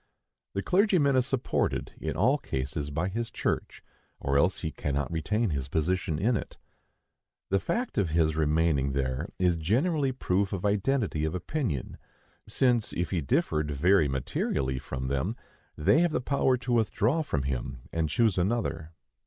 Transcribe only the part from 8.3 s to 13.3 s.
remaining there is generally proof of identity of opinion, since if he